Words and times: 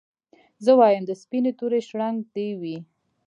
زه 0.63 0.71
وايم 0.79 1.03
د 1.07 1.11
سپيني 1.21 1.51
توري 1.59 1.81
شړنګ 1.87 2.17
دي 2.33 2.47
وي 2.61 2.77